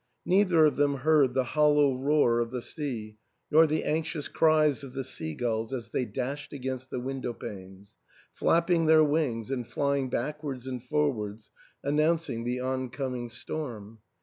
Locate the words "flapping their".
8.33-9.03